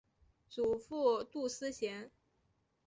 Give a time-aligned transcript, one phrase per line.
[0.49, 2.09] 祖父杜思贤。